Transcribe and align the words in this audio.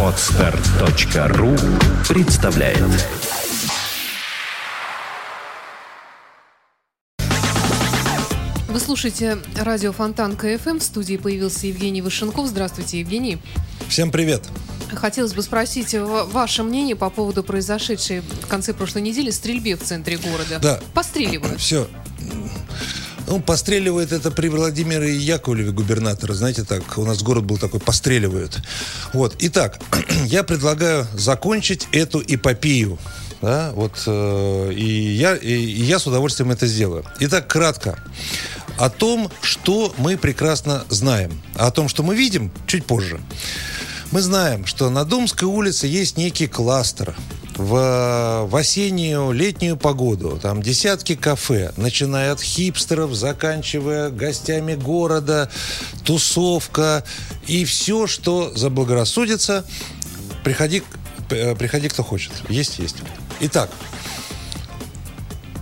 Отстар.ру 0.00 1.56
представляет 2.08 2.78
Вы 8.68 8.78
слушаете 8.78 9.38
радио 9.56 9.90
Фонтан 9.92 10.36
КФМ. 10.36 10.78
В 10.78 10.82
студии 10.84 11.16
появился 11.16 11.66
Евгений 11.66 12.00
Вышенков. 12.00 12.46
Здравствуйте, 12.46 13.00
Евгений. 13.00 13.38
Всем 13.88 14.12
привет. 14.12 14.44
Хотелось 14.92 15.34
бы 15.34 15.42
спросить 15.42 15.94
ва- 15.94 16.24
ваше 16.24 16.62
мнение 16.62 16.94
по 16.94 17.10
поводу 17.10 17.42
произошедшей 17.42 18.20
в 18.20 18.46
конце 18.46 18.72
прошлой 18.72 19.02
недели 19.02 19.30
стрельбе 19.30 19.76
в 19.76 19.82
центре 19.82 20.16
города. 20.16 20.60
Да. 20.62 20.80
Постреливают. 20.94 21.58
Все. 21.60 21.88
Ну, 23.34 23.40
постреливает 23.40 24.12
это 24.12 24.30
при 24.30 24.46
Владимире 24.46 25.16
Яковлеве, 25.16 25.72
губернатора. 25.72 26.34
Знаете, 26.34 26.62
так, 26.62 26.96
у 26.96 27.04
нас 27.04 27.20
город 27.20 27.44
был 27.44 27.58
такой, 27.58 27.80
постреливают. 27.80 28.60
Вот. 29.12 29.34
Итак, 29.40 29.80
я 30.26 30.44
предлагаю 30.44 31.04
закончить 31.14 31.88
эту 31.90 32.22
эпопею. 32.24 32.96
Да, 33.42 33.72
вот, 33.74 34.00
э, 34.06 34.72
и, 34.72 35.16
я, 35.16 35.34
и, 35.34 35.52
я 35.52 35.98
с 35.98 36.06
удовольствием 36.06 36.52
это 36.52 36.68
сделаю. 36.68 37.04
Итак, 37.18 37.48
кратко. 37.48 37.98
О 38.78 38.88
том, 38.88 39.28
что 39.40 39.92
мы 39.98 40.16
прекрасно 40.16 40.84
знаем. 40.88 41.42
О 41.56 41.72
том, 41.72 41.88
что 41.88 42.04
мы 42.04 42.14
видим, 42.14 42.52
чуть 42.68 42.86
позже. 42.86 43.20
Мы 44.12 44.20
знаем, 44.20 44.64
что 44.64 44.90
на 44.90 45.04
Думской 45.04 45.48
улице 45.48 45.88
есть 45.88 46.16
некий 46.16 46.46
кластер 46.46 47.16
в, 47.56 48.46
в 48.48 48.56
осеннюю, 48.56 49.32
летнюю 49.32 49.76
погоду. 49.76 50.38
Там 50.40 50.62
десятки 50.62 51.14
кафе, 51.14 51.72
начиная 51.76 52.32
от 52.32 52.40
хипстеров, 52.40 53.14
заканчивая 53.14 54.10
гостями 54.10 54.74
города, 54.74 55.50
тусовка 56.04 57.04
и 57.46 57.64
все, 57.64 58.06
что 58.06 58.52
заблагорассудится. 58.54 59.64
Приходи, 60.42 60.82
э, 61.30 61.54
приходи, 61.54 61.88
кто 61.88 62.02
хочет. 62.02 62.32
Есть, 62.48 62.78
есть. 62.78 62.96
Итак, 63.40 63.70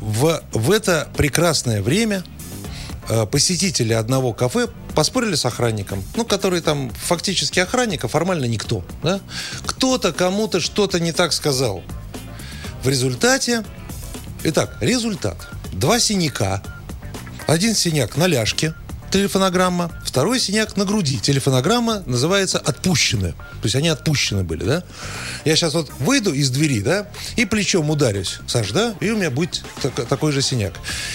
в, 0.00 0.42
в 0.52 0.70
это 0.70 1.08
прекрасное 1.16 1.82
время 1.82 2.22
э, 3.08 3.26
посетители 3.26 3.92
одного 3.92 4.32
кафе 4.32 4.68
поспорили 4.94 5.34
с 5.34 5.44
охранником, 5.44 6.02
ну, 6.16 6.24
который 6.24 6.60
там 6.60 6.90
фактически 6.90 7.60
охранник, 7.60 8.04
а 8.04 8.08
формально 8.08 8.46
никто. 8.46 8.84
Да? 9.02 9.20
Кто-то 9.66 10.12
кому-то 10.12 10.60
что-то 10.60 11.00
не 11.00 11.12
так 11.12 11.32
сказал. 11.32 11.82
В 12.82 12.88
результате, 12.88 13.64
итак, 14.44 14.76
результат. 14.80 15.36
Два 15.72 16.00
синяка. 16.00 16.62
Один 17.46 17.74
синяк 17.74 18.16
на 18.16 18.26
ляжке, 18.26 18.74
телефонограмма, 19.10 19.90
второй 20.04 20.38
синяк 20.38 20.76
на 20.76 20.84
груди. 20.84 21.18
Телефонограмма 21.18 22.02
называется 22.06 22.58
«отпущены». 22.58 23.32
То 23.32 23.64
есть 23.64 23.74
они 23.74 23.88
отпущены 23.88 24.44
были, 24.44 24.64
да? 24.64 24.82
Я 25.44 25.56
сейчас 25.56 25.74
вот 25.74 25.90
выйду 25.98 26.32
из 26.32 26.50
двери, 26.50 26.80
да, 26.80 27.08
и 27.36 27.44
плечом 27.44 27.90
ударюсь, 27.90 28.40
Саш, 28.46 28.70
да, 28.72 28.94
и 29.00 29.10
у 29.10 29.16
меня 29.16 29.30
будет 29.30 29.64
так- 29.82 30.06
такой 30.06 30.32
же 30.32 30.42
синяк. 30.42 30.74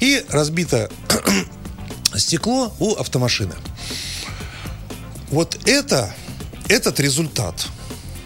И 0.00 0.24
разбито 0.30 0.90
стекло 2.18 2.74
у 2.78 2.94
автомашины. 2.94 3.54
Вот 5.30 5.58
это, 5.66 6.14
этот 6.68 7.00
результат 7.00 7.66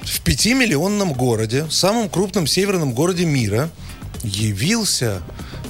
в 0.02 0.20
пятимиллионном 0.20 1.12
городе, 1.12 1.66
самом 1.70 2.08
крупном 2.08 2.46
северном 2.46 2.92
городе 2.92 3.24
мира, 3.24 3.70
явился 4.22 5.22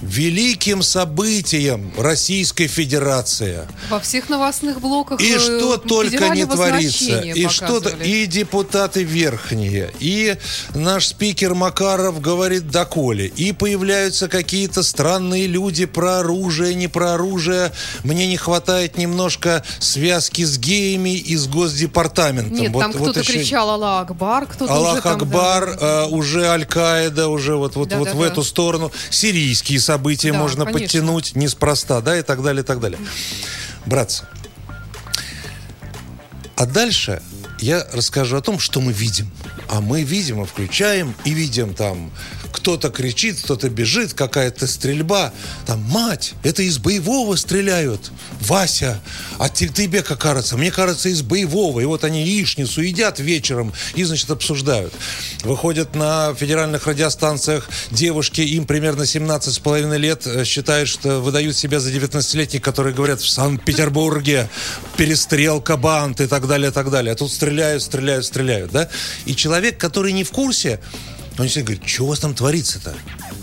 великим 0.03 0.83
событием 0.83 1.93
Российской 1.99 2.67
Федерации. 2.67 3.67
Во 3.91 4.01
всех 4.01 4.29
новостных 4.29 4.81
блоках 4.81 5.21
И 5.21 5.35
э, 5.35 5.39
что 5.39 5.77
только 5.77 6.29
не 6.31 6.45
творится. 6.47 7.21
И 7.21 7.49
что-то 7.49 7.91
и 7.91 8.27
депутаты 8.27 9.03
верхние, 9.03 9.91
и 9.99 10.37
наш 10.75 11.09
спикер 11.09 11.55
Макаров 11.55 12.21
говорит 12.21 12.71
доколе, 12.71 13.27
и 13.27 13.53
появляются 13.53 14.29
какие-то 14.29 14.83
странные 14.83 15.47
люди 15.47 15.85
про 15.85 16.21
оружие, 16.21 16.75
не 16.75 16.89
про 16.89 17.15
оружие. 17.15 17.73
Мне 18.05 18.27
не 18.27 18.37
хватает 18.37 18.99
немножко 18.99 19.65
связки 19.79 20.45
с 20.45 20.59
геями 20.59 21.17
и 21.17 21.37
с 21.37 21.47
Госдепартаментом. 21.47 22.59
Нет, 22.59 22.73
Вот- 22.73 22.81
там 22.81 22.93
вот 22.93 23.03
кто-то 23.03 23.21
еще- 23.21 23.33
кричал 23.35 23.71
Аллах 23.71 24.03
Акбар, 24.11 24.47
кто-то 24.47 24.65
уже 24.65 24.73
Аллах 24.73 25.03
там... 25.03 25.19
да, 25.19 25.25
Акбар, 25.25 25.77
да. 25.79 26.05
э, 26.05 26.07
уже 26.07 26.47
Аль-Каида, 26.47 27.29
уже 27.29 27.57
вот, 27.57 27.77
вот, 27.77 27.93
вот 27.93 28.01
в 28.01 28.05
Да-да-да. 28.05 28.27
эту 28.27 28.45
сторону. 28.45 28.93
Сирийские 29.11 29.81
события 29.89 30.33
Да, 30.33 30.39
можно 30.39 30.65
конечно. 30.67 30.85
подтянуть 30.85 31.35
неспроста, 31.35 32.03
да, 32.03 32.19
и 32.19 32.23
так 32.23 32.43
далее, 32.43 32.63
и 32.63 32.67
так 32.67 32.79
далее. 32.79 32.99
Братцы, 33.87 34.25
а 36.57 36.67
дальше 36.67 37.23
я 37.59 37.87
расскажу 37.95 38.37
о 38.37 38.43
том, 38.43 38.59
что 38.59 38.83
мы 38.83 38.93
видим. 38.93 39.31
А 39.69 39.81
мы 39.81 40.03
видим 40.03 40.43
и 40.43 40.47
включаем, 40.47 41.15
и 41.25 41.31
видим 41.33 41.75
там 41.75 42.11
кто-то 42.53 42.91
кричит, 42.91 43.39
кто-то 43.43 43.69
бежит, 43.69 44.15
какая-то 44.15 44.67
стрельба. 44.67 45.33
Там, 45.67 45.81
мать, 45.83 46.35
это 46.43 46.63
из 46.63 46.79
боевого 46.79 47.37
стреляют. 47.37 48.11
Вася, 48.41 49.01
а 49.39 49.49
те- 49.49 49.69
тебе 49.69 50.03
как 50.03 50.19
кажется? 50.19 50.57
Мне 50.57 50.71
кажется, 50.71 51.09
из 51.09 51.23
боевого. 51.23 51.81
И 51.81 51.85
вот 51.85 52.05
они 52.05 52.25
яичницу 52.25 52.81
едят 52.83 53.21
вечером 53.21 53.73
и, 53.95 54.05
значит, 54.05 54.31
обсуждают. 54.31 54.93
Выходят 55.45 55.95
на 55.95 56.35
федеральных 56.35 56.87
радиостанциях 56.87 57.69
девушки, 57.91 58.41
им 58.41 58.67
примерно 58.67 59.07
17 59.07 59.55
с 59.55 59.59
половиной 59.59 59.99
лет, 59.99 60.27
э, 60.27 60.45
считают, 60.45 60.89
что 60.89 61.21
выдают 61.21 61.57
себя 61.57 61.81
за 61.81 61.91
19-летних, 61.91 62.63
которые 62.63 62.95
говорят, 62.95 63.21
в 63.21 63.29
Санкт-Петербурге 63.29 64.49
перестрелка 64.97 65.77
банд 65.77 66.21
и 66.21 66.27
так 66.27 66.47
далее, 66.47 66.71
и 66.71 66.73
так 66.73 66.91
далее. 66.91 67.13
А 67.13 67.17
тут 67.17 67.31
стреляют, 67.31 67.83
стреляют, 67.83 68.25
стреляют, 68.25 68.73
да? 68.73 68.89
И 69.27 69.35
человек, 69.35 69.68
который 69.77 70.13
не 70.13 70.25
в 70.25 70.31
курсе, 70.31 70.81
он 71.39 71.49
все 71.49 71.63
говорит, 71.63 71.87
что 71.87 72.05
у 72.05 72.07
вас 72.09 72.21
там 72.21 72.35
творится-то? 72.35 72.95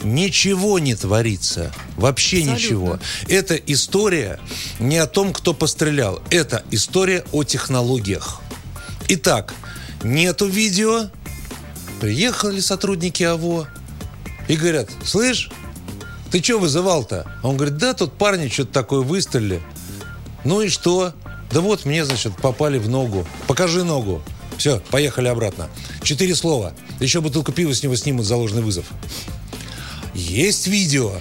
Ничего 0.04 0.80
не 0.80 0.96
творится. 0.96 1.72
Вообще 1.98 2.38
Абсолютно. 2.40 2.64
ничего. 2.64 3.00
Это 3.30 3.56
история 3.56 4.40
не 4.80 4.98
о 4.98 5.08
том, 5.08 5.32
кто 5.34 5.54
пострелял. 5.54 6.22
Это 6.30 6.64
история 6.72 7.24
о 7.32 7.44
технологиях. 7.44 8.42
Итак, 9.08 9.54
нету 10.04 10.48
видео. 10.48 11.10
Приехали 12.02 12.60
сотрудники 12.60 13.24
АВО 13.24 13.68
и 14.48 14.56
говорят, 14.58 14.90
слышь, 15.04 15.50
ты 16.32 16.44
что 16.44 16.60
вызывал-то? 16.60 17.26
А 17.42 17.48
Он 17.48 17.56
говорит, 17.56 17.78
да, 17.78 17.94
тут 17.94 18.14
парни 18.18 18.50
что-то 18.50 18.74
такое 18.74 19.02
выстрелили. 19.02 19.62
Ну 20.44 20.62
и 20.62 20.70
что? 20.70 21.14
Да 21.52 21.62
вот 21.62 21.86
мне, 21.86 22.04
значит, 22.04 22.36
попали 22.36 22.78
в 22.78 22.90
ногу. 22.90 23.26
Покажи 23.48 23.84
ногу. 23.84 24.22
Все, 24.58 24.82
поехали 24.92 25.28
обратно. 25.30 25.70
Четыре 26.06 26.36
слова. 26.36 26.74
Еще 27.00 27.20
бутылку 27.20 27.52
пива 27.52 27.74
с 27.74 27.84
него 27.84 27.96
снимут 27.96 28.26
за 28.26 28.38
ложный 28.38 28.62
вызов. 28.62 28.86
Есть 30.14 30.68
видео. 30.68 31.12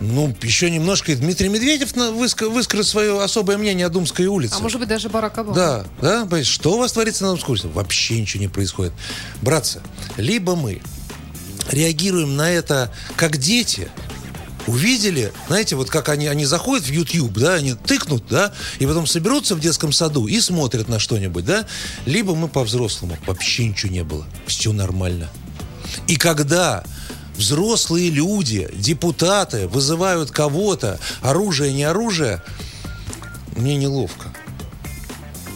Ну, 0.00 0.34
еще 0.42 0.68
немножко 0.68 1.12
и 1.12 1.14
Дмитрий 1.14 1.48
Медведев 1.48 1.92
выскажет 1.94 2.86
свое 2.88 3.22
особое 3.22 3.56
мнение 3.56 3.86
о 3.86 3.88
Думской 3.88 4.26
улице. 4.26 4.56
А 4.58 4.58
может 4.58 4.80
быть 4.80 4.88
даже 4.88 5.08
Барак 5.08 5.38
Обама. 5.38 5.54
Да, 5.54 5.84
да, 6.26 6.44
что 6.44 6.72
у 6.72 6.78
вас 6.78 6.92
творится 6.92 7.22
на 7.22 7.30
Думской 7.30 7.52
улице? 7.52 7.68
Вообще 7.68 8.20
ничего 8.20 8.42
не 8.42 8.48
происходит. 8.48 8.92
Братцы, 9.42 9.80
либо 10.16 10.56
мы 10.56 10.82
реагируем 11.70 12.34
на 12.34 12.50
это 12.50 12.92
как 13.14 13.36
дети, 13.36 13.88
увидели, 14.66 15.32
знаете, 15.48 15.76
вот 15.76 15.90
как 15.90 16.08
они, 16.08 16.26
они 16.26 16.44
заходят 16.44 16.86
в 16.86 16.90
YouTube, 16.90 17.32
да, 17.34 17.54
они 17.54 17.74
тыкнут, 17.74 18.24
да, 18.28 18.52
и 18.78 18.86
потом 18.86 19.06
соберутся 19.06 19.54
в 19.54 19.60
детском 19.60 19.92
саду 19.92 20.26
и 20.26 20.40
смотрят 20.40 20.88
на 20.88 20.98
что-нибудь, 20.98 21.44
да, 21.44 21.66
либо 22.06 22.34
мы 22.34 22.48
по-взрослому, 22.48 23.16
вообще 23.26 23.66
ничего 23.66 23.92
не 23.92 24.04
было, 24.04 24.24
все 24.46 24.72
нормально. 24.72 25.28
И 26.06 26.16
когда 26.16 26.84
взрослые 27.36 28.10
люди, 28.10 28.68
депутаты 28.74 29.68
вызывают 29.68 30.30
кого-то, 30.30 30.98
оружие, 31.20 31.72
не 31.72 31.84
оружие, 31.84 32.42
мне 33.56 33.76
неловко. 33.76 34.32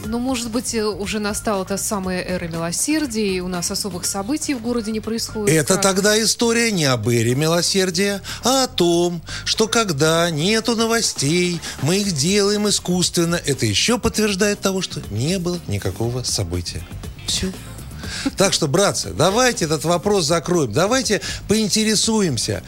Ну, 0.08 0.18
может 0.18 0.50
быть, 0.50 0.74
э, 0.74 0.84
уже 0.84 1.18
настала 1.18 1.64
та 1.64 1.76
самая 1.76 2.22
эра 2.22 2.46
милосердия, 2.48 3.36
и 3.36 3.40
у 3.40 3.48
нас 3.48 3.70
особых 3.70 4.06
событий 4.06 4.54
в 4.54 4.62
городе 4.62 4.92
не 4.92 5.00
происходит. 5.00 5.54
Это 5.54 5.74
Как- 5.74 5.82
тогда 5.82 6.22
история 6.22 6.70
не 6.70 6.84
об 6.84 7.08
эре 7.08 7.34
милосердия, 7.34 8.22
а 8.44 8.64
о 8.64 8.68
том, 8.68 9.20
что 9.44 9.66
когда 9.66 10.30
нету 10.30 10.76
новостей, 10.76 11.60
мы 11.82 11.98
их 11.98 12.12
делаем 12.12 12.68
искусственно. 12.68 13.40
Это 13.44 13.66
еще 13.66 13.98
подтверждает 13.98 14.60
того, 14.60 14.80
что 14.80 15.00
не 15.10 15.38
было 15.38 15.58
никакого 15.66 16.22
события. 16.22 16.82
Все. 17.26 17.52
Так 18.36 18.52
что, 18.52 18.68
братцы, 18.68 19.10
давайте 19.12 19.64
этот 19.64 19.84
вопрос 19.84 20.26
закроем. 20.26 20.72
Давайте 20.72 21.20
поинтересуемся. 21.48 22.62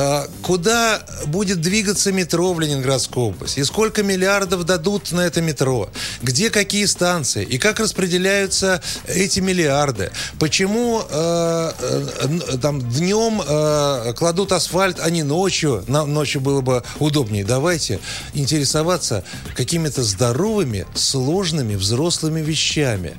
А, 0.00 0.28
куда 0.42 1.02
будет 1.26 1.60
двигаться 1.60 2.12
метро 2.12 2.52
в 2.54 2.60
Ленинградскую 2.60 3.26
область? 3.26 3.58
И 3.58 3.64
сколько 3.64 4.04
миллиардов 4.04 4.62
дадут 4.62 5.10
на 5.10 5.22
это 5.22 5.40
метро? 5.40 5.90
Где 6.22 6.50
какие 6.50 6.84
станции? 6.84 7.44
И 7.44 7.58
как 7.58 7.80
распределяются 7.80 8.80
эти 9.08 9.40
миллиарды? 9.40 10.12
Почему 10.38 11.02
э, 11.02 11.72
э, 11.80 12.58
там 12.62 12.80
днем 12.80 13.42
э, 13.44 14.12
кладут 14.16 14.52
асфальт, 14.52 15.00
а 15.00 15.10
не 15.10 15.24
ночью? 15.24 15.82
На, 15.88 16.06
ночью 16.06 16.42
было 16.42 16.60
бы 16.60 16.84
удобнее. 17.00 17.44
Давайте 17.44 17.98
интересоваться 18.34 19.24
какими-то 19.56 20.04
здоровыми, 20.04 20.86
сложными 20.94 21.74
взрослыми 21.74 22.40
вещами. 22.40 23.16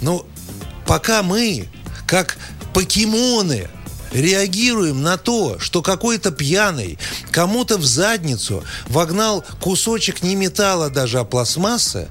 Ну, 0.00 0.24
пока 0.86 1.24
мы, 1.24 1.68
как 2.06 2.36
покемоны, 2.72 3.68
реагируем 4.14 5.02
на 5.02 5.18
то, 5.18 5.58
что 5.58 5.82
какой-то 5.82 6.30
пьяный 6.30 6.98
кому-то 7.30 7.76
в 7.76 7.84
задницу 7.84 8.64
вогнал 8.88 9.44
кусочек 9.60 10.22
не 10.22 10.36
металла 10.36 10.88
даже, 10.88 11.18
а 11.18 11.24
пластмассы, 11.24 12.08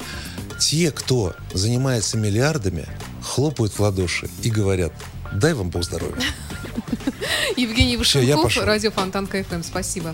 те, 0.59 0.91
кто 0.91 1.33
занимается 1.53 2.17
миллиардами, 2.17 2.88
хлопают 3.23 3.73
в 3.73 3.79
ладоши 3.79 4.29
и 4.44 4.50
говорят, 4.50 4.94
дай 5.33 5.53
вам 5.53 5.69
Бог 5.69 5.83
здоровья. 5.83 6.21
Евгений 7.57 7.97
Вышенков, 7.97 8.55
радио 8.57 8.91
Фонтан 8.91 9.27
КФМ. 9.27 9.63
Спасибо. 9.63 10.13